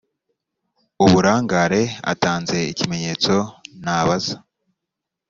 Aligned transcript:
uburangare 1.05 1.81
atanze 2.11 2.57
ikimenyetso 2.71 3.35
ntabaza 3.81 4.33